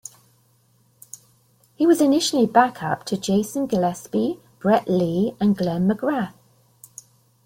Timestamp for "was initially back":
1.85-2.81